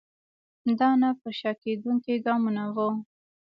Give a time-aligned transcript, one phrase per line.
[0.79, 2.89] دا نه پر شا کېدونکي ګامونه وو.